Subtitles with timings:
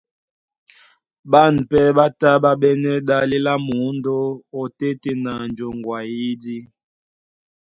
[1.31, 4.15] Ɓân pɛ́ ɓá tá ɓá ɓɛ́nɛ́ ɗále lá mǔndó
[4.61, 6.57] óteten a joŋgo a eyídí.